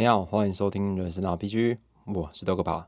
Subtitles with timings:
[0.00, 1.76] 你好，欢迎收听人生 RPG，
[2.06, 2.86] 我是豆哥跑。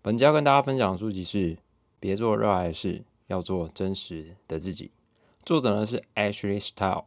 [0.00, 1.54] 本期要跟大家分享的书籍是
[1.98, 4.84] 《别做热爱的事，要做真实的自己》。
[5.44, 7.06] 作者呢是 Ashley Style。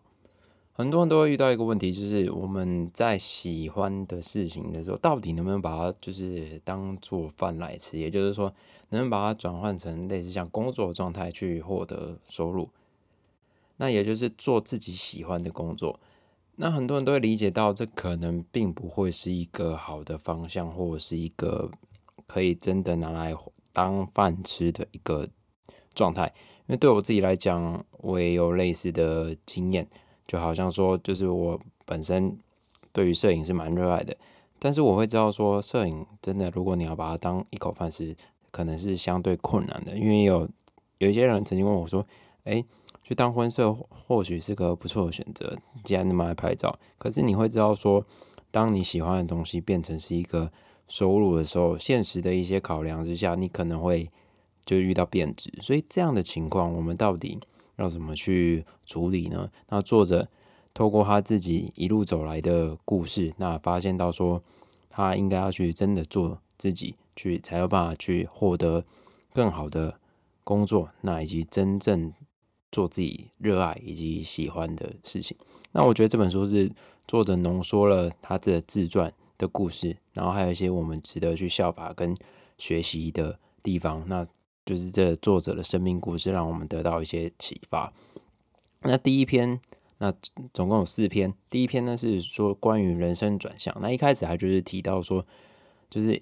[0.73, 7.97] 很多人都会遇到一个问题，就是我们在喜欢的事情的时候，到底能不能把它就是当做饭来吃？
[7.97, 8.53] 也就是说，
[8.90, 12.67] 能不能把它转换成类似像工作状态去获得收入？
[13.78, 15.97] 那也就是做自己喜欢的工作。
[16.62, 21.71] 那很多人都会理解到，这可能并不会是一个好的方向，或者是一个
[22.27, 23.34] 可以真的拿来
[23.71, 25.29] 当饭吃的一个
[25.95, 26.25] 状态。
[26.67, 29.87] 因为对我自己来讲，我也有类似的经验，
[30.27, 32.37] 就好像说，就是我本身
[32.91, 34.17] 对于摄影是蛮热爱的，
[34.59, 38.13] 但是我会知道说，摄影真的，如果你要把它当一口饭吃，
[38.51, 39.95] 可能是相对困难的。
[39.95, 40.49] 因为有
[40.98, 42.05] 有一些人曾经问我说
[42.43, 42.62] ：“哎。”
[43.09, 46.77] 去当婚摄或许是个不错的选择，既然那么爱拍照。
[46.99, 48.05] 可是你会知道说，
[48.52, 50.52] 当你喜欢的东西变成是一个
[50.88, 54.12] 收入的时候，现实的一些考量之下，你可能会
[54.63, 55.51] 就遇到变质。
[55.60, 57.40] 所以这样的情况，我们到底
[57.77, 59.49] 要怎么去处理呢？
[59.70, 60.27] 那作者
[60.76, 64.44] 透过他自己一路走来的故事，那发现到说，
[64.88, 68.86] 他应该要去真的做自己，去才有办法去获得
[69.34, 70.00] 更好的
[70.44, 72.14] 工作，那以及真正。
[72.72, 75.36] 做自己热爱以及喜欢的事情。
[75.72, 76.72] 那我觉得这本书是
[77.08, 82.16] 作者浓缩了他的自传的故事，然后还有一些我们值得去效法跟
[82.58, 84.03] 学习的地方。
[84.08, 84.26] 那
[84.66, 87.94] 就是这作者的生命故事，让我们得到一些启发。
[88.81, 89.59] 那第一篇，
[89.98, 90.14] 那
[90.54, 91.33] 总共有四篇。
[91.50, 93.76] 第一篇呢是说关于人生转向。
[93.81, 95.26] 那一开始还就是提到说，
[95.89, 96.22] 就是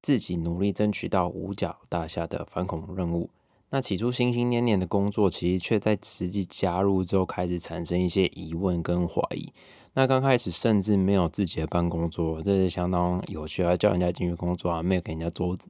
[0.00, 3.30] 自己努力争取到五角大厦的反恐任务。
[3.70, 9.52] 那起初心心念念的工作，其实却在实际加入之后开始产生一些疑问跟怀疑。
[9.94, 13.76] 那刚开始甚至没有自己的办公桌，这是相当有趣啊！
[13.76, 15.68] 叫人家进去工作啊，没有给人家桌子。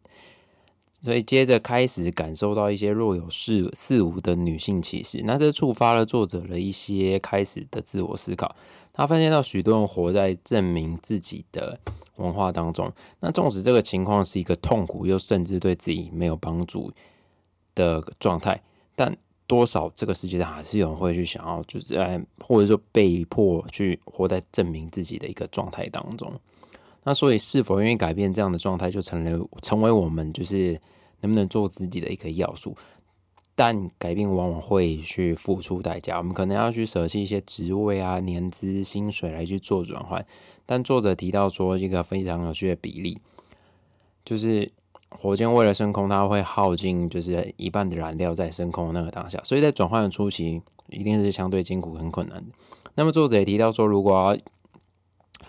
[1.00, 8.54] 所以接着开始感受到一些若有似似无的女性歧视，那这触发了作者的一些开始的自我思考。
[8.92, 11.78] 他发现到许多人活在证明自己的
[12.16, 16.92] 文化当中，那纵使这个情况是一个痛苦，又甚至对自己没有帮助。
[17.78, 18.60] 的状态，
[18.96, 19.16] 但
[19.46, 26.30] 多少这个世界上还是有人会去想要，就是哎，或者说被迫去活在证明自己的一个状态当中。
[27.04, 30.78] 那所以，是否愿意改变这样的状态，就成了成为我们就是
[31.20, 32.76] 能不能做自己的一个要素。
[33.54, 40.22] 但改变往往会去付出代价，我们可能要去舍弃一些职位啊、年资、薪水来去做转换。
[40.66, 43.18] 但作者提到说，一个非常有趣的比例，
[44.24, 44.70] 就是。
[45.10, 52.52] 火箭为了升空，它会耗尽就是一半的燃料在升空那个当下，所以在转换的初期一定是相对艰苦很困难的。
[52.94, 54.36] 那么作者也提到说，如果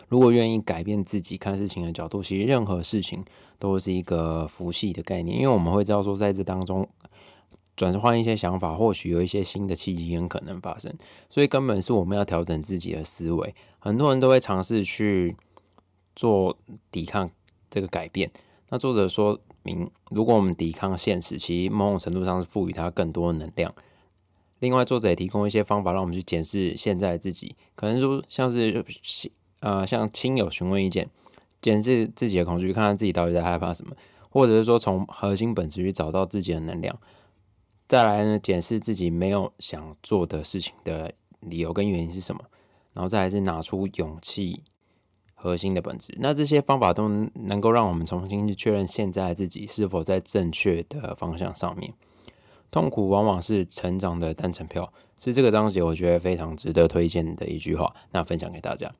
[0.07, 3.23] 如果愿意改变自己看事情的角度，其实任何事情
[3.59, 6.87] 都是一个福气的概念，因为我们会知道说，在这当中
[7.75, 10.91] 转换一些想法，或许有一些新的契机很可能发生。
[11.29, 13.53] 所以根本是我们要调整自己的思维。
[13.77, 15.35] 很多人都会尝试去
[16.15, 16.57] 做
[16.91, 17.29] 抵抗
[17.69, 18.31] 这个改变。
[18.69, 19.39] 那作者说。
[20.09, 23.73] 如果我们抵抗现实，其实某种程度上是赋予它更多的能量。
[24.59, 28.83] 另外，作者也提供一些方法，让我们去检视现在自己，可能说像是
[29.61, 31.09] 呃，向亲友询问意见，
[31.61, 33.95] 检视自己的恐惧，看看自己到底在害怕什么，
[34.29, 36.99] 或者是说从核心本质去找到自己的能量。
[37.87, 42.41] 再来呢，检视自己没有想做的事情的理由跟原因是什么，
[42.93, 44.61] 然后再来是拿出勇气。
[45.41, 51.93] 核心的本质，那这些方法都能够让我们重新去确认现在自己是否在正确的方向上面。
[52.69, 58.93] 痛苦往往是成长的单程票，是这个章节我觉得非常值得推荐的一句话，那分享给大家。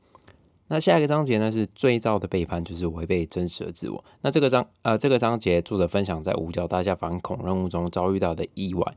[0.69, 4.05] 那下一个章节呢是最造的背叛，就是违背真实的自我。
[4.21, 8.95] 那这个章呃这个章节作者分享在五角大厦反恐任务中遭遇到的意外，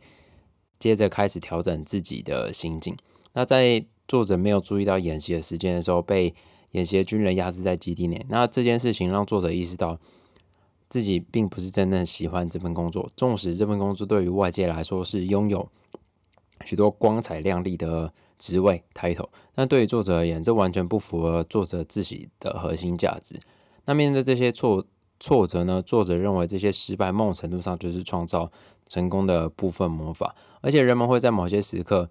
[0.79, 2.97] 接着开始调整自己的心境。
[3.33, 6.33] 那在作者没有注意到演习的时间的时候被。
[6.73, 9.99] 演习的军人压制在基地内，那这件事情让作者意识到
[10.89, 13.11] 自己并不是真正喜欢这份工作。
[13.17, 15.69] 纵使这份工作对于外界来说是拥有
[16.65, 23.39] 许多光彩亮丽的职位 title，但对于作者而言，这完全不符合作者自己的核心价值。
[23.85, 24.85] 那面对这些挫
[25.21, 25.83] 挫折呢？
[25.83, 28.51] 作者认为这些失败某种程度上就是创造
[28.89, 32.11] 成功的部分魔法，而且人们会在某些时刻。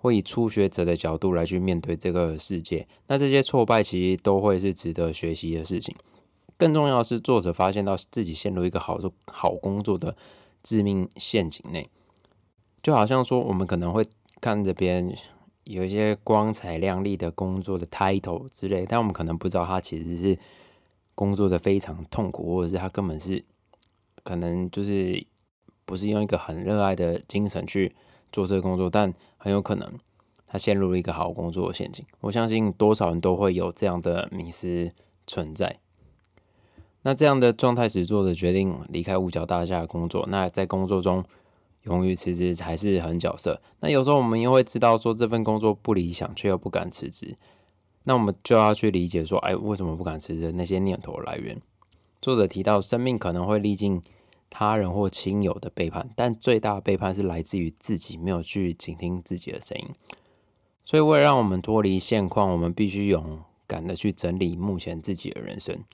[0.00, 5.94] 会以初学者的角度来去面对这个世界，那这些挫败其实都会是值得学习的事情。
[6.56, 10.16] 更重要是，作者发现到自己陷入一个好做好工作的
[10.62, 11.88] 致命陷阱内，
[12.80, 14.06] 就好像说，我们可能会
[14.40, 15.14] 看着别人
[15.64, 20.38] 有一些光彩亮丽的工作的 title 之类，但我们可能不知道他其实是
[21.14, 23.44] 工作的非常痛苦，或者是他根本是
[24.22, 25.24] 可能就是
[25.84, 27.94] 不是用一个很热爱的精神去
[28.32, 29.92] 做这个工作，但很有可能
[30.46, 32.04] 他陷入了一个好工作的陷阱。
[32.20, 34.92] 我相信多少人都会有这样的迷失
[35.26, 35.78] 存在。
[37.02, 40.26] 那这样的状态时，作者决定离开五角大厦的工作。
[40.28, 41.24] 那在工作中
[41.82, 43.62] 勇于辞职还是很角色。
[43.80, 47.36] 那有时候我们又会知道说这份工作不理想，却又不敢辞职。
[48.04, 50.52] 那我们就要去理解说，哎，为什么不敢辞职？
[50.52, 51.60] 那些念头来源。
[52.20, 54.02] 作者提到，生命可能会历经
[54.50, 59.88] 他人或亲友的背叛，但最大的背叛是来自于自己没有去倾听自己的声音。
[60.84, 65.84] 所以，为了让我们脱离现况，我们必须勇敢的去整理目前自己的人生。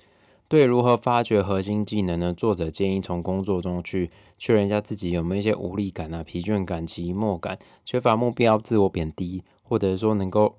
[0.47, 2.33] 对如何发掘核心技能呢？
[2.33, 10.57] 作者建议从工作中去确认一下自己有没有一些无力感啊、疲倦感、寂寞感、缺乏目标、自我贬低，或者说能够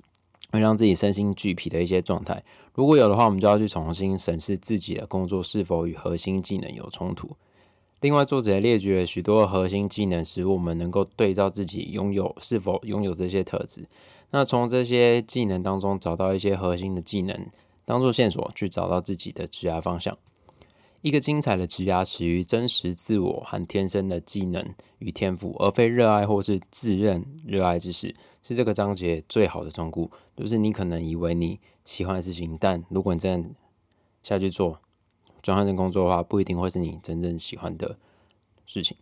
[0.52, 2.42] 会让自己身心俱疲的一些状态。
[2.78, 7.28] 如果有的话，我们就要去重新审视自己的工作是否与核心技能有冲突。
[8.02, 13.88] 另外，作者列举了许多核心技能，使我们能够对照自己拥有是否拥有这些特质。
[14.30, 17.46] 那从这些技能当中找到一些核心的技能。
[17.84, 20.16] 当做线索去找到自己的职涯方向。
[21.00, 24.64] 一个精彩的职涯始于真实自我和天生的技能
[24.98, 28.14] 与天赋，而非热爱或是自认热爱之事。
[28.42, 30.08] 是这个章节最好的忠告。
[30.36, 31.58] 就是你可能以为你
[31.88, 33.48] 喜欢的事情，但如果你真的
[34.22, 34.78] 下去做，
[35.40, 37.96] 转换成工作的话，不一定会是你真正喜欢的
[38.66, 38.94] 事情。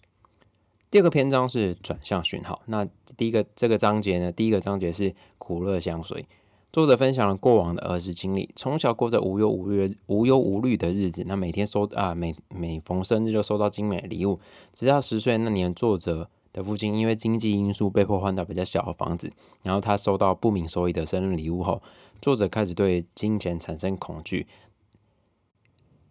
[0.89, 2.63] 第二个篇章是转向讯号。
[2.67, 2.87] 那
[3.17, 4.31] 第一个这个章节呢？
[4.31, 6.27] 第一个章节是苦乐相随。
[6.73, 11.25] 作者分享了过往的儿时经历，从小过着无忧无虑、无忧无虑的日子。
[11.27, 14.39] 那每天收啊，每每逢生日就收到精美礼物。
[14.73, 19.31] 直到十岁那年，作者的父亲因为经济因素被迫换到比较小的房子。
[19.63, 21.83] 然后他收到不明所以的生日礼物后，
[22.21, 24.47] 作者开始对金钱产生恐惧。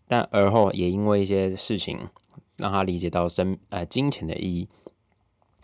[0.08, 2.00] 但而后也因为一些事情，
[2.58, 4.70] 让他理解到生呃金钱的意义。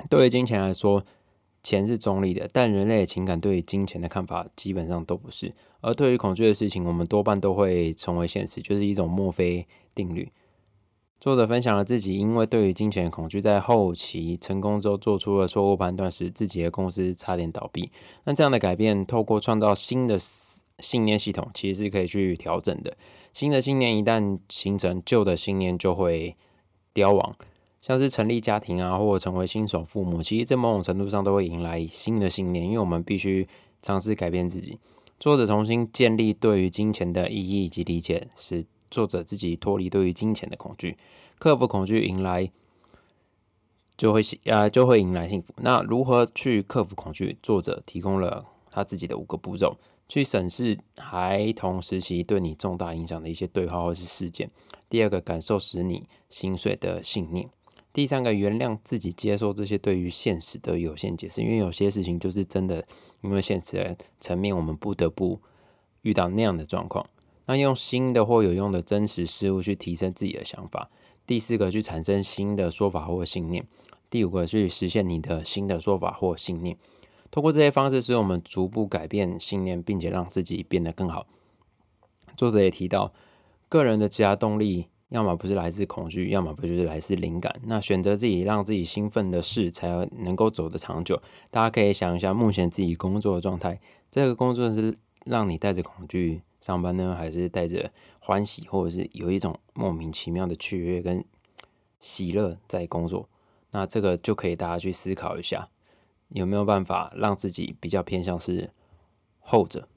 [0.10, 1.06] 对于金钱来说，
[1.62, 5.54] 钱是中立的，但人类的情感对于金钱的看法基本上都不是。
[5.82, 10.32] 而对于恐惧的事情，我们多半都会成为现实，就是一种墨菲定律。
[11.22, 17.92] 作者分享了自己因为对于金钱恐惧，在后期成功之后做出了错误判断时，自己的公司差点倒闭。
[18.24, 20.18] 那这样的改变，透过创造新的
[20.80, 22.98] 信念系统，其实是可以去调整的。
[23.34, 26.36] 新的信念一旦形成，旧的信念就会
[26.92, 27.36] 凋亡。
[27.84, 33.48] 像是成立家庭啊，或者成为新手父母，其实在某种程度上都会迎来新的信念，因为我们必须
[33.84, 34.80] 尝试改变自己。
[35.20, 40.98] 作者重新建立对于金钱的意义及理解，使作者自己脱离对于金钱的恐惧，
[41.40, 42.52] 克服恐惧，迎来
[43.98, 45.54] 就会啊就会迎来幸福。
[45.58, 47.38] 那如何去克服恐惧？
[47.42, 49.78] 作者提供了他自己的五个步骤，
[50.08, 54.52] 去审视孩童时期对你重大影响的一些对话或是事件。
[54.90, 57.50] 第二个，感受使你心碎的信念。
[57.94, 62.86] 第三个，原谅自己，接受这些对于现实的有限解释，因为有些事情就是真的，
[63.22, 65.40] 因为现实的层面，我们不得不
[66.02, 67.06] 遇到那样的状况。
[67.46, 70.90] 那用新的或有用的真实事物去提升自己的想法。
[71.26, 73.68] 第四个，去产生新的说法或信念。
[74.10, 76.78] 第五个，去实现你的新的说法或信念。
[77.30, 81.28] 通过这些方式，使我们逐步改变信念，并且让自己变得更好。
[82.36, 83.14] 作者也提到，
[83.70, 84.88] 个人的其他动力。
[85.10, 87.60] 要么不是来自恐惧，要么不就是来自灵感。
[87.66, 91.22] 那选择自己让自己兴奋的事，才能够走得长久。
[91.50, 94.96] 大家可以想一下，目前自己工作的状态，这个工作是
[95.26, 97.92] 让你带着恐惧上班呢，还是带着
[98.22, 101.26] 欢喜，或者是有一种莫名其妙的雀跃跟
[102.00, 103.28] 喜乐在工作？
[103.72, 105.70] 那这个就可以大家去思考一下，
[106.30, 108.70] 有没有办法让自己比较偏向是
[109.40, 109.88] 后者。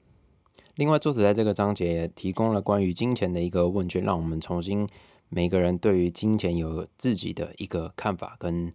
[0.75, 4.87] 另外，作者在这个章节提供了关于金钱的一个问卷，让我们重新
[5.29, 8.73] 每个人对于金钱有自己的一个看法跟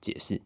[0.00, 0.42] 解释。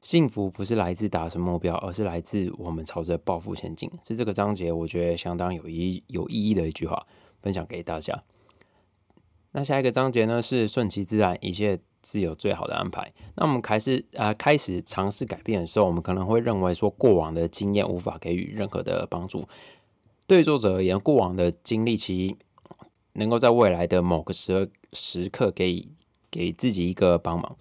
[0.00, 3.90] 幸福不是来自达成目标，而是来自我们朝着抱负前进。
[4.02, 7.06] 是这个章节我觉得相当有意有意义的一句话，
[7.42, 8.22] 分享给大家。
[9.52, 13.12] 那下一个章节呢是顺其自然，一切是有最好的安排。
[13.34, 19.48] 那我们开始啊开始尝试改变的时候，我们可能会认为说过往的经验无法给予任何的帮助。
[20.26, 22.36] 对作者而言，过往的经历其
[23.14, 25.88] 能够在未来的某个时时刻给
[26.30, 27.56] 给自己一个帮忙。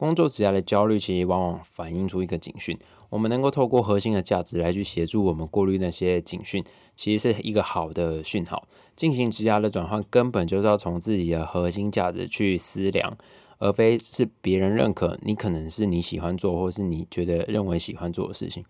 [0.00, 2.78] 工作职涯的焦虑其实往往反映出一个警讯。
[3.10, 6.64] 我们能够透过核心的价值来去协助我们过滤那些警讯，
[6.96, 8.66] 其实是一个好的讯号。
[8.96, 13.18] 进行职涯的转换，根本就是要从自己的核心价值去思量，
[13.58, 18.64] 而非是别人认可你可能是你喜欢做，或是你觉得认为喜欢做的事情。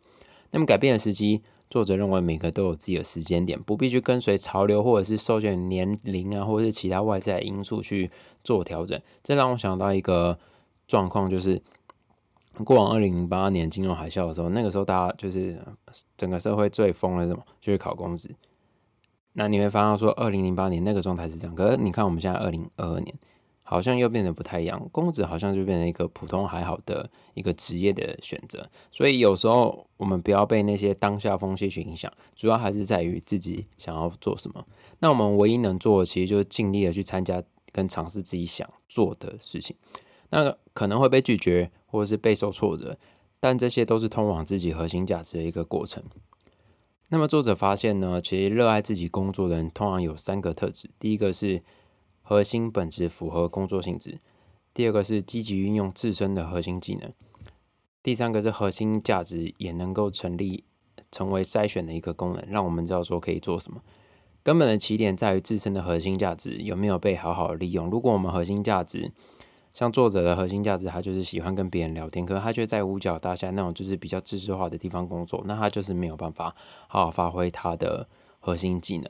[0.51, 1.43] 那么改变的时机。
[1.71, 8.11] 作者认为每个都有自己的时间点，不必去跟随潮流，或者是受限年龄啊，或者是其他外在因素去
[8.43, 9.01] 做调整。
[9.23, 10.37] 这让我想到一个
[10.91, 11.63] 状况，就是
[12.65, 15.57] 过往二零零八年金融海啸的时候，那个时候大家就是
[16.17, 18.35] 整个社会最疯的什么，就是考公职。
[19.35, 23.15] 那你会发现说，二零零八年那个状态是这样，可是你看我们现在二零二二年。
[23.63, 34.67] 好像又变得不太一样，公职好像就变成一个普通还好的一个职业的选择，所以有时候我们不要被那些当下风气去影响，主要还是在于自己想要做什么。
[34.99, 39.77] 那我们唯一能做的，其实就是尽力的去参加跟尝试自己想做的事情。
[40.31, 42.99] 那个可能会被拒绝，或者是备受挫折，
[43.39, 46.03] 但这些都是通往自己核心价值的一个过程。
[47.11, 51.63] 那么作者发现呢，其实热爱自己工作的人，通常有三个特质，第一个是。
[52.23, 54.21] 核心本质符合工作性质。
[54.73, 57.13] 第二个是积极运用自身的核心技能。
[58.05, 60.63] 第三个是核心价值也能够成立，
[61.11, 63.83] 成为筛选的一个功能，让我们知道说可以做什么。
[64.45, 67.91] 根本的起点在于自身的核心价值有没有被好好利用。
[67.91, 69.11] 如果我们核心价值，
[69.73, 76.55] 像作者的核心价值，他就是喜欢跟别人聊天，可是他却在五角大厦那种就是比较知识化的地方工作，那他就是没有办法
[76.89, 78.09] 好好发挥他的
[78.41, 79.09] 核心技能。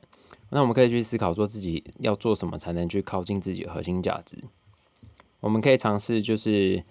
[0.51, 4.37] 那我们可以去思考，说自己要做什么才能去靠近自己的核心价值。
[5.41, 6.85] 我们可以尝试，就是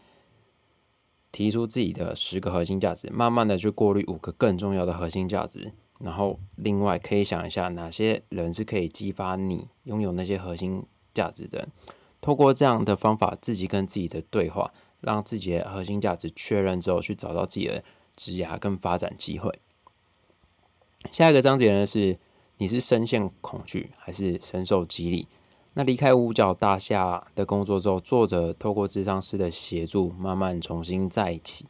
[1.31, 5.73] 提出自己的十个核心价值，慢慢的去过滤五个更重要的核心价值。
[5.99, 11.67] 然后，另外可以想一下，哪些人是可以激发你拥有那些核心价值的。
[12.21, 17.83] 透过这样的方法，自己跟自己的对话，让自己的核心价值确认之后，去找到自己的
[18.15, 19.59] 职涯跟发展机会。
[21.11, 22.19] 下一个章节呢是。
[22.61, 25.27] 你是深陷恐惧，还是深受激励？
[25.75, 31.65] 那离开五角大厦的工作之后，作者透过智商师的协助，慢慢重新在一起。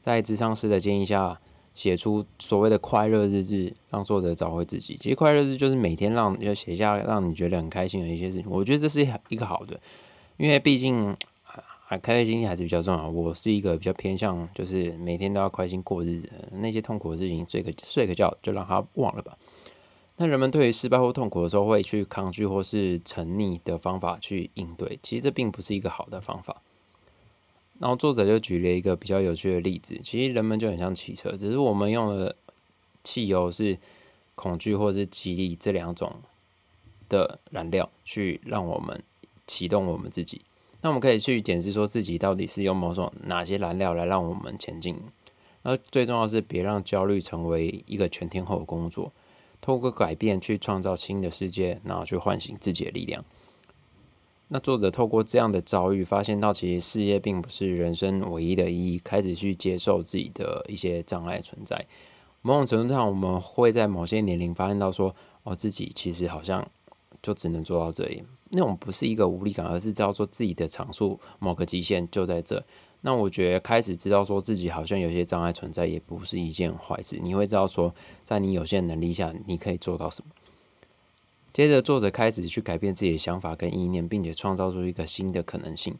[0.00, 1.40] 在智商师的建议下，
[1.78, 4.96] 写出所谓的快乐日志，让作者找回自己。
[4.96, 8.50] 其实快乐日就是每天让要写下让你觉得很开心的一些事情。
[8.50, 9.78] 我觉得这是一个好的，
[10.38, 13.08] 因为毕竟还开开心心还是比较重要。
[13.08, 19.38] 我是一个比较偏向，就是每天都要开心过日子，那些痛苦的事情睡个睡个觉就让他忘了吧。
[20.16, 26.60] 那人们对于失败或痛苦的时候，会去抗拒或是沉溺的方法去应对，其实这并不是一个好的方法。
[27.78, 32.34] 然后作者就举了一个比较有趣的例子，其实人们就很像汽车，只是我们用的
[33.04, 33.78] 汽油是
[34.34, 36.16] 恐惧或是激励这两种
[37.08, 39.02] 的燃料，去让我们
[39.46, 40.42] 启动我们自己。
[40.80, 44.94] 那我们可以去检视说自己到底是用某种哪些燃料来让我们前进。
[45.62, 49.12] 那最重要是别让焦虑成为一个全天候的工作。
[49.60, 53.24] 透过改变去创造新的世界，然后去唤醒自己的力量。
[54.50, 61.86] 那作者透过这样的遭遇，发现到其实事业并不是人生唯一的意义，开始去接受自己的一些障碍存在。
[62.40, 66.66] 某种程度上，我们会在某些年龄发现到说，哦，自己其实好像
[67.20, 68.22] 就只能做到这里。
[68.50, 72.64] 那种不是一个无力感，而是知道说自己的长处某个极限就在这。
[73.02, 77.18] 那我觉得开始知道说自己好像有些障碍存在，也不是一件坏事。
[77.22, 80.30] 你会知道说，在你有限能力下，你可以做到什么。
[81.58, 85.92] 接着，作者开始去改变自己的想法跟意念，并且创造出一个新的可能性。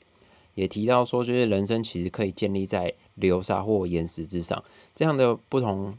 [0.54, 4.62] 也提到说，就是人生其实可以建立在流沙或岩石之上，
[4.94, 5.98] 这样的不同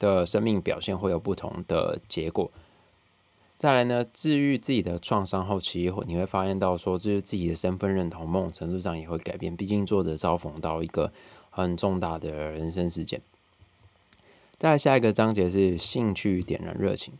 [0.00, 2.50] 的生命表现会有不同的结果。
[3.56, 9.56] 再来呢，治愈自己的创伤后，其实你会发现到说，就是自己的身份认同，某种程度上也会改变。
[9.56, 11.12] 毕竟作者遭逢到一个
[11.50, 13.22] 很重大的人生事件。
[14.58, 17.14] 再下一个章节是兴趣点燃热情。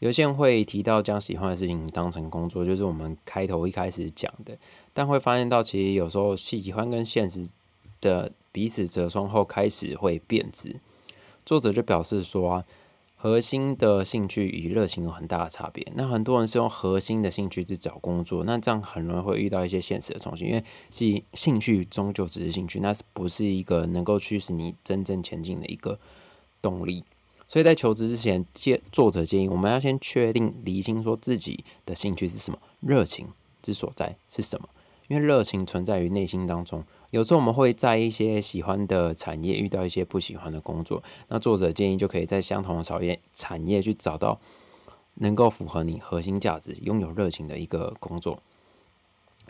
[0.00, 4.58] 有些人会提到将喜欢的事情当成工作，就是我们开头一开始讲的。
[4.92, 7.48] 但会发现到，其实有时候喜欢跟现实
[8.00, 10.80] 的彼此折冲后，开始会变质。
[11.46, 12.64] 作者就表示说。
[13.22, 15.86] 核心的兴趣与热情有很大的差别。
[15.94, 25.98] 那很多人是用核心的兴趣去找工作，那这样很容易会遇到一些现实的冲击，因为兴兴趣终究只是兴趣，那是不是一个能够驱使你真正前进的一个
[26.62, 27.04] 动力？
[27.50, 33.26] 所以在求职之前，建作者建议我们要先确定、厘清，说自己的兴趣是什么，热情
[33.60, 34.68] 之所在是什么，
[35.08, 36.84] 因为热情存在于内心当中。
[37.10, 44.40] 有时候我们会在一些喜欢的产业遇到一些不喜欢的工作，那作者建议就可以在相同的产业产业去找到
[45.14, 48.40] 能够符合你核心价值、拥有热情的一个工作。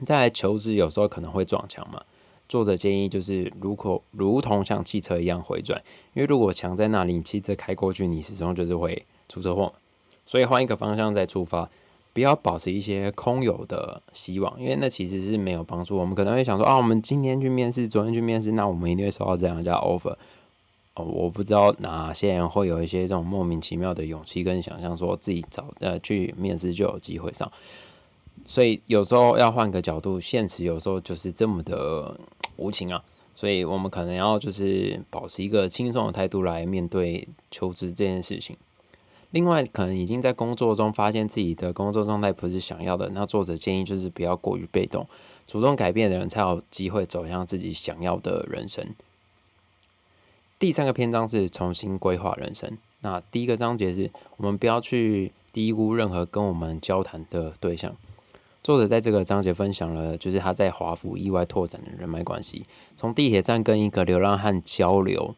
[0.07, 2.03] 再来求职，有时候可能会撞墙嘛。
[2.51, 5.81] 作者建议就是如果如同像汽车一样回转，
[6.15, 9.73] 因为如果墙在那里，你汽车开过去，你始终就是会出车祸。
[10.27, 11.71] 所以换一个方向再出发。
[12.13, 15.97] 不要保持一些空有的希望，因为那其实是没有帮助。
[15.97, 20.17] 我们可能会想说，啊，我们今天去面试，昨天去面试，那我们一定会收到这样家 offer。
[20.95, 27.49] 哦，我不知道哪些人会有一些这种莫名其妙的勇气跟想象，说自己找呃去面试就有机会上。
[28.45, 32.19] 所以有时候要换个角度，现实有时候就是这么的
[32.61, 33.03] 无情啊。
[33.35, 38.57] 所以我们可能要就是保持一个轻松的态度来面对求职这件事情。
[39.31, 45.07] 另外，可能已经在工作中发现自己的工作状态不是想要的，那作者建议就是不要过于被动，
[45.47, 48.85] 主动改变的人才有机会走向自己想要的人生。
[50.59, 52.77] 第三个篇章是重新规划人生。
[53.03, 57.97] 那第一个章节是我们不要去低估任何跟我们交谈的对象。
[58.71, 62.65] 作者在这个章节分享了，就是他在华府意外拓展的人脉关系，
[62.97, 65.35] 从地铁站跟一个流浪汉交流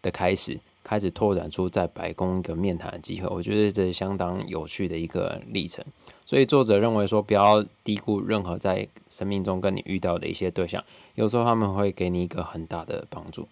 [0.00, 3.28] 的开始，开始拓展出在白宫一个面谈的机会。
[3.28, 5.84] 我觉得这是相当有趣的一个历程。
[6.24, 10.82] 所以作者认为说，不要低估任何在生命中跟你遇到的一些对象，
[11.16, 13.46] 有时候他们会给你一个很大的帮助。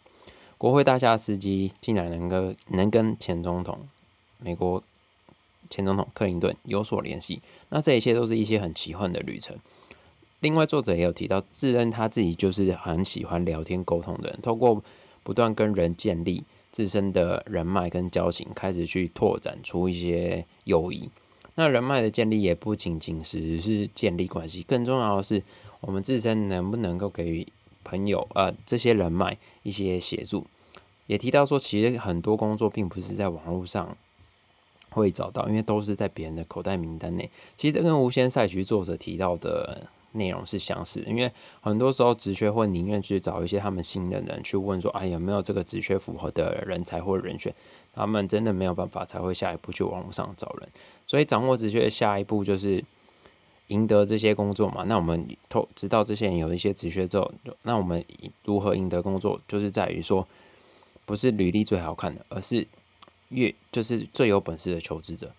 [0.57, 3.87] 国会大厦司机竟然能够能跟前总统
[4.39, 4.83] 美国。
[5.71, 9.57] 前总统克林顿有所联系，那这一切都是一些很奇幻的旅程。
[10.41, 14.83] 另外，作者也有提到，自认他自己就是很喜欢聊天沟通的人，透过
[15.23, 21.11] 不断跟人建立自身的人脉跟交情，开始去拓展出一些友谊。
[21.57, 25.43] 那人脉的建立也不仅仅只是建立关系，更重要的是
[25.81, 27.47] 我们自身能不能够给予
[27.83, 30.47] 朋友呃这些人脉一些协助。
[31.09, 33.97] 也提到说，其实很多工作并不是在网络上。
[34.91, 37.31] 会找到，因为都是在别人的口袋名单内。
[37.57, 41.31] 其实这跟《无限赛局》作者提到的内容是相似的，因为
[41.61, 47.55] 很多时候职缺会宁愿去找一些他们新的人去问说，哎，有没有这个职缺符合的人才或人选？
[47.95, 50.69] 他们真的没有办法，才会下一步去网络上找人。
[51.07, 52.83] 所以掌握职缺下一步就是
[53.69, 54.85] 赢得这些工作嘛。
[54.85, 57.31] 那我们透知道这些人有一些职缺之后，
[57.63, 58.05] 那我们
[58.45, 60.27] 如何赢得工作，就是在于说，
[61.05, 62.67] 不是履历最好看的，而是。
[63.29, 65.33] 越就是最有本事的求职者，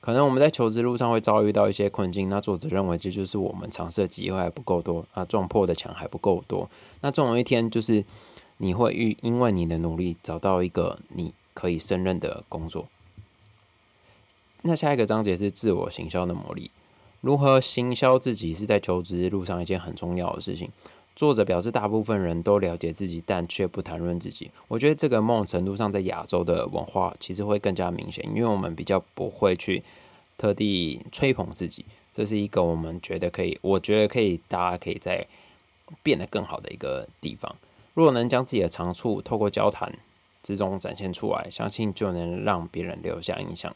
[0.00, 2.28] 可能我们在求职路上会遭遇到一些困境。
[2.28, 6.68] 那作者认为这就是我们尝试的机会还不够多啊，撞破的墙还不够多。
[7.00, 8.04] 那总有一天，就是
[8.58, 12.88] 你会遇因为你的努力找到一个你可以胜任的工作。
[14.62, 16.70] 那下一个章节是自我行销的魔力，
[17.20, 20.70] 如何行销自己是在求职路上一件很重要的事情。
[21.16, 24.50] 作者表示，大部分人都了解自己，但却不谈论自己。
[24.68, 29.82] 我觉得这个某种程度上，在亚洲的文化其实会更加明显，因为我们比较不会去
[30.36, 31.86] 特地吹捧自己。
[32.12, 35.26] 这是一个我们觉得可以，我觉得可以，大家可以在
[36.02, 37.56] 变得更好的一个地方。
[37.94, 39.90] 如果能将自己的长处透过交谈
[40.42, 43.74] 之中展现出来，相信就能让别人留下印象。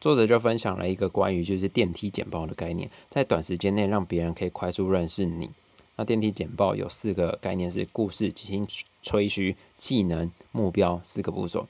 [0.00, 5.50] 作者就分享了一个关于就是电梯简报的概念，在短时间内让别人可以快速认识你。
[5.96, 8.66] 那电梯简报有四个概念，是故事、进行、
[9.02, 11.66] 吹嘘、技能、目标四个步骤。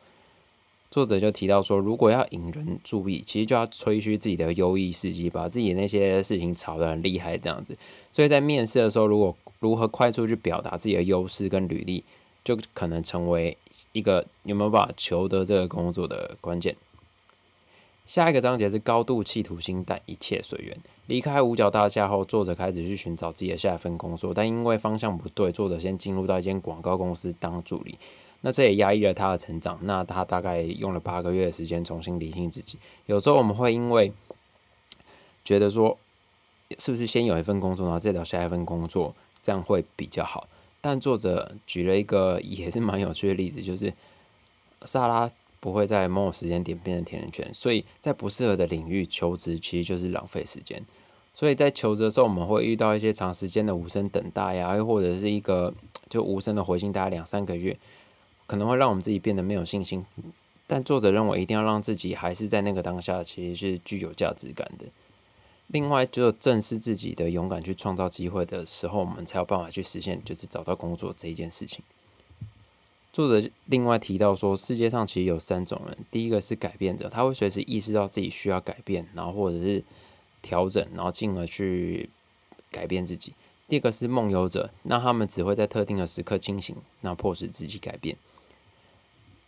[0.90, 7.76] 作者就提到说，如果要引人注意，其实就要吹嘘自己的优异事迹，把自己那些事情炒得很厉害这样子。
[8.12, 12.04] 所以在面试的时候，如果如何快速去表达自己的优势跟履历，
[12.44, 13.58] 就可能成为
[13.92, 16.76] 一个有没有办法求得这个工作的关键。
[18.06, 20.76] 下一个章节是高度企图心，但一切随缘。
[21.06, 27.98] 离开五角大厦后，作者开始去寻找自己的下一份工作，但因为方向不对，作者先进入到一间广告公司当助理。
[28.42, 29.78] 那这也压抑了他的成长。
[29.82, 32.78] 那他大概用了八个月的时间重新理清自己。
[33.06, 34.12] 有时候我们会因为
[35.42, 35.96] 觉得说，
[36.78, 40.46] 是不是先有一份工作，然后再找下一份工作，这样会比较好？
[40.82, 43.94] 但作者举了一个也是蛮有趣的例子，就是
[44.84, 45.30] 萨拉。
[45.64, 50.84] 不会在某种时间点变成甜甜圈，所以在不适合的领域求职其实就是浪费时间。
[51.34, 55.72] 所以在求职的时候，我们会遇到一些长时间的无声等待呀，又或者是一个
[56.10, 57.78] 就无声的回信，大概两三个月，
[58.46, 60.04] 可能会让我们自己变得没有信心。
[60.66, 64.84] 但作者认为，一定要让自己还是在那个当下，其实是具有价值感的。
[65.68, 71.82] 另外，就正视自己的勇敢去创造机会的时候，我们才有办法去实现，就是找到工作这一件事情。
[73.14, 79.84] 作者另外提到说，世界上其实有三种人，第一个是改变者，他会随时意识到自己需要改变，然后或者是
[80.42, 82.10] 调整，然后进而去
[82.72, 83.30] 改变自己；
[83.68, 88.16] 第二个是梦游者，那他们只会在特定的时刻清醒，那迫使自己改变；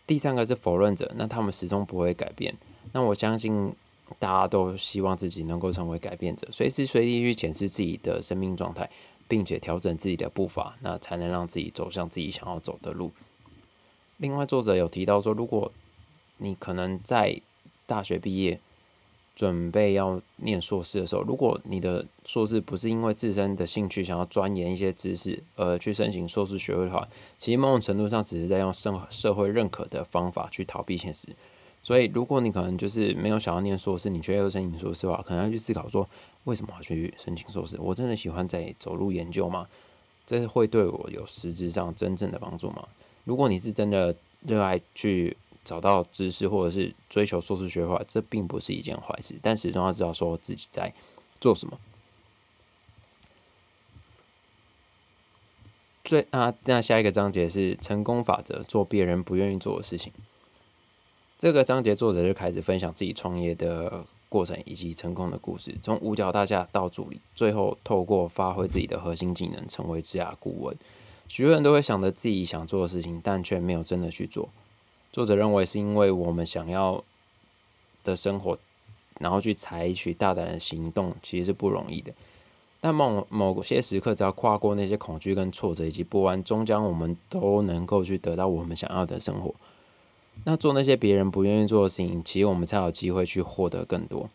[0.05, 2.55] 第三个是否认者，那他们始终不会改变。
[2.93, 3.73] 那我相信
[4.17, 8.89] 大家都希望自己能够成为改变者，随时随地去检视自己的生命状态，
[9.27, 13.11] 并且调整自己的步伐，那才能让自己走向自己想要走的路。
[14.17, 15.71] 另外，作者有提到说，如果
[16.37, 17.39] 你可能在
[17.85, 18.59] 大学毕业，
[19.35, 31.27] 准备要念硕士的时候，如果你的硕士不是因为自身的兴趣想要钻研一些知识而去申请硕士学位的话，其实某种程度上只是在用社社会认可的方法去逃避现实。
[31.83, 36.09] 所以，如果你可能就是没有想要念硕士，你却要申请硕士的话，可能要去思考说，
[36.45, 37.77] 为什么要去申请硕士？
[37.79, 39.67] 我真的喜欢在走路研究吗？
[40.25, 42.87] 这会对我有实质上真正的帮助吗？
[43.27, 45.35] 如果你是真的热爱去
[45.65, 49.37] 找到知识，或者是追求硕士学位，这并不是一件坏事。
[49.41, 50.93] 但始终要知道说自己在
[51.37, 51.77] 做什么。
[56.05, 60.13] 最啊，那下一个章节是成功法则，做别人不愿意做的事情。
[61.37, 70.73] 这个章节作者就开始分享自己创业的过程以及成功的故事，从五角大厦到助理，最后透过发挥自己的核心技能，成为职涯顾问。
[71.27, 74.49] 许多人都会想着自己想做的事情，但却没有真的去做。
[75.11, 77.03] 作者认为是因为我们想要
[78.03, 78.57] 的生活，
[79.19, 82.13] 然后去采取大胆的行动，其实是不容易的。
[82.79, 89.53] 但某某些时刻，只要跨过那些恐惧跟挫折以及不安，终将我们都能够去得到我们想要的生活。
[90.43, 94.29] 那做那些别人不愿意做的事情，其实我们才有机会去获得更多。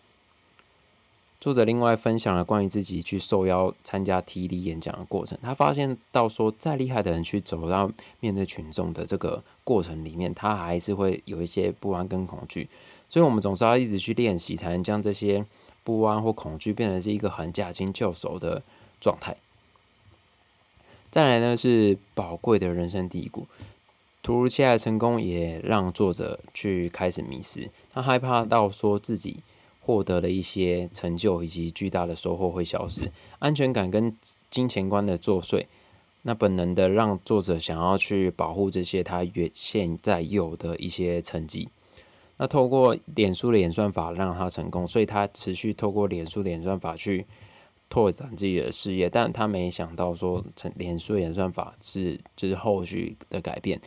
[1.43, 5.37] 作者另外分享了关于自己去受邀参加 TED 演讲的过程。
[5.43, 12.69] 他发现到说，再厉害的人去走到面对群众的这个过程里面，他还是会有一些不安跟恐惧。
[13.09, 15.45] 所以，我们总是要一直去练习，才能将这些
[15.83, 18.63] 不安或恐惧变成是一个很驾轻就熟的
[19.01, 19.35] 状态。
[21.11, 23.49] 再来呢，是宝贵的人生低谷。
[24.23, 29.41] 突如其来的成功也让作者去开始迷失，他害怕到说自己
[29.85, 34.17] 获得了一些成就以及巨大的收获会消失，安全感跟
[34.49, 35.67] 金钱观的作祟，
[36.23, 41.69] 那本能的让作者想要去保护这些他原现在有的一些成绩。
[42.39, 47.27] 那透过脸书的演算法让他成功，所以他持续透过脸书的演算法去
[47.89, 50.45] 拓展自己的事业，但他没想到说
[50.77, 53.81] 脸书的演算法是就是后续的改变。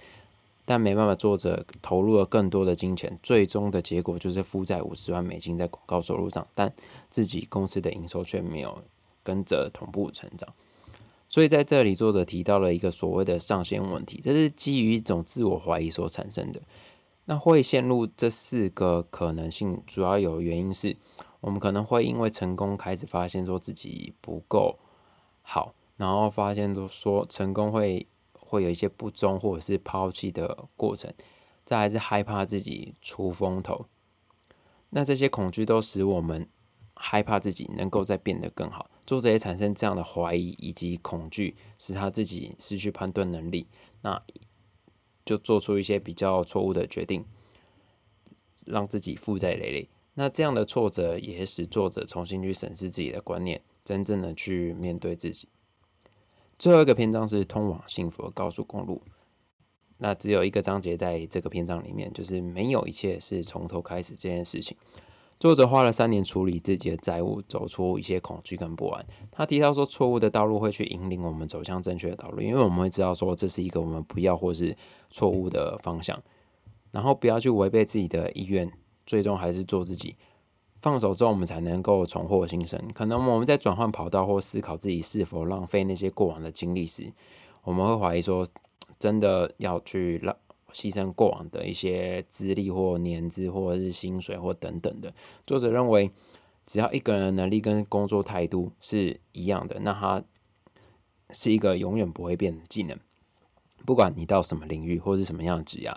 [0.68, 6.74] 但没办法，作者投入了更多的金钱，最终的结果就是负债五十万美金在广告收入上，但
[7.08, 8.82] 自己公司的营收却没有
[9.22, 10.52] 跟着同步成长。
[11.30, 16.60] 所以在这里，作者提到了一个所谓的上限问题，这是基于一种自我怀疑所产生的。
[17.26, 20.98] 那会陷入这四个可能性，主要有原因是
[21.42, 24.80] 我们可能会因为成功开始发现说自己不够
[25.44, 28.08] 好，然后发现都说成功会。
[28.46, 31.12] 会有一些不忠或者是抛弃的过程，
[31.66, 33.88] 再还是害怕自己出风头，
[34.92, 36.48] 那这些恐惧都使我们
[36.94, 38.90] 害怕自己能够再变得更好。
[39.06, 43.68] 作者也产生这样的怀疑以及恐惧，使他自己失去判断能力，
[44.02, 44.24] 那
[45.26, 47.26] 就做出一些比较错误的决定，
[48.64, 49.90] 让自己负债累累。
[50.14, 55.50] 那这样的挫折也使作者重新去审视自己的观念，真正的去面对自己。
[56.58, 59.02] 最后一个篇章是通往幸福的高速公路。
[59.98, 64.76] 那只有一个章节在这个篇章里面，就是没有一切是从头开始这件事情。
[65.38, 69.06] 作者花了三年处理自己的债务，走出一些恐惧跟不安。
[69.32, 74.76] 他提到说，错误的道路会去引领我们走向正确的道路，因为我们会知道说这是一个我们不要或是
[75.10, 76.22] 错误的方向，
[76.92, 78.72] 然后不要去违背自己的意愿，
[79.06, 80.16] 最终还是做自己。
[80.86, 82.80] 放手之后，我们才能够重获新生。
[82.94, 87.12] 可能我们在转换跑道或思考自己是否浪费那些过往的经历时，
[87.64, 88.48] 我们会怀疑说，
[89.00, 90.38] 真的要去让
[90.72, 95.12] 牺牲过往的一些资历或年资，或者是薪水或等等的。
[95.48, 96.12] 作者认为，
[96.68, 100.24] 只要一个人的能力跟工作态度是一样的，那他
[101.32, 102.96] 是一个永远不会变的技能。
[103.88, 105.92] 不管你到什么领域或是什么样的职业，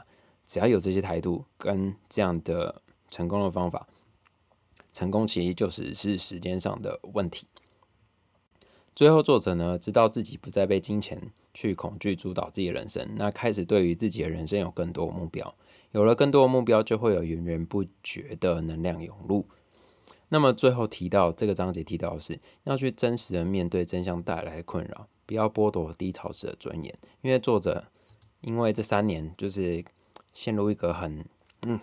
[0.47, 3.87] 只要有这些态度跟这样的成功的方法。
[4.93, 7.47] 成功其实就是是时间上的问题。
[8.95, 15.55] 最后，作者呢知道自己不再被金钱去恐惧主导自己的人生，那开始对于自己的人生有更多目标。
[15.93, 19.47] 有了更多的目标，就会有源源不绝的能量涌入。
[20.31, 26.99] 那么最后提到这个章节提到的是要去真实的面对真相带来的困扰，不要剥夺低潮时的尊严。
[27.23, 27.87] 因为作者
[28.41, 29.85] 因为这三年就是
[30.33, 31.25] 陷入一个很
[31.63, 31.79] 嗯。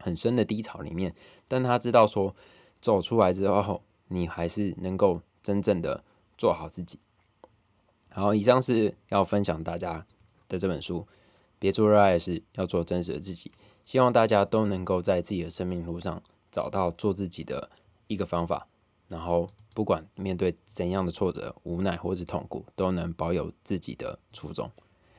[0.00, 1.14] 很深的低潮里面，
[1.46, 2.34] 但他知道说
[2.80, 6.02] 走出来之后，你还是能够真正的
[6.36, 6.98] 做好自己。
[8.08, 10.04] 好，以上是要分享大家
[10.48, 11.06] 的这本书，
[11.58, 13.52] 别做热爱的事，要做真实的自己。
[13.84, 17.70] 希望大家都能够在自己的生命路上找到做自己的
[18.08, 18.66] 一个方法，
[19.08, 24.70] 然后不管面对怎样的挫折、无奈或是痛苦，都能保有自己的初衷。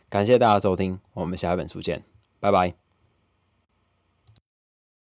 [0.10, 2.04] 感谢大家收听，我们下一本书见，
[2.39, 2.91] 拜拜。